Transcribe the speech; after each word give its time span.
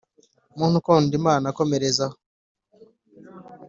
muntu 0.57 0.75
ukunda 0.81 1.13
imana 1.19 1.47
komerzaho 1.59 2.15